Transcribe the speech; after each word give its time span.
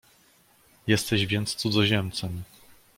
"jesteś 0.87 1.25
więc 1.27 1.55
cudzoziemcem." 1.55 2.43